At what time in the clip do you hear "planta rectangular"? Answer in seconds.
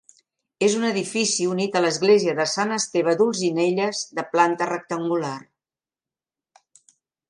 4.35-5.39